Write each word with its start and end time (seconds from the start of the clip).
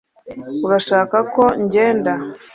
urashaka 0.65 1.17
ko 1.33 1.43
ngenda 1.63 2.13